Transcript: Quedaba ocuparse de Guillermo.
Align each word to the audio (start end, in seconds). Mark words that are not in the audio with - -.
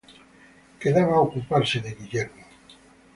Quedaba 0.79 1.19
ocuparse 1.25 1.77
de 1.83 1.91
Guillermo. 1.97 2.43